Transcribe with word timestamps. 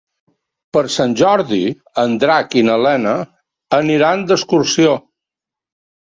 Per 0.75 0.81
Sant 0.93 1.11
Jordi 1.17 1.59
en 2.03 2.15
Drac 2.23 2.57
i 2.61 2.63
na 2.69 2.77
Lena 2.85 3.11
aniran 3.81 4.23
d'excursió. 4.31 4.95